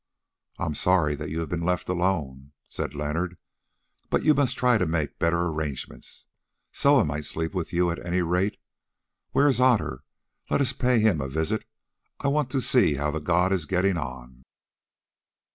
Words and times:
"I 0.57 0.65
am 0.65 0.73
sorry 0.73 1.13
that 1.13 1.29
you 1.29 1.41
have 1.41 1.49
been 1.49 1.61
left 1.61 1.87
alone," 1.87 2.53
said 2.67 2.95
Leonard, 2.95 3.37
"but 4.09 4.23
you 4.23 4.33
must 4.33 4.57
try 4.57 4.79
to 4.79 4.87
make 4.87 5.19
better 5.19 5.43
arrangements. 5.43 6.25
Soa 6.71 7.05
might 7.05 7.23
sleep 7.25 7.53
with 7.53 7.71
you, 7.71 7.91
at 7.91 8.03
any 8.03 8.23
rate. 8.23 8.57
Where 9.29 9.47
is 9.47 9.59
Otter? 9.61 10.01
Let 10.49 10.59
us 10.59 10.73
pay 10.73 10.97
him 10.99 11.21
a 11.21 11.29
visit; 11.29 11.65
I 12.19 12.29
want 12.29 12.49
to 12.49 12.61
see 12.61 12.95
how 12.95 13.11
the 13.11 13.19
god 13.21 13.53
is 13.53 13.67
getting 13.67 13.95
on." 13.99 14.41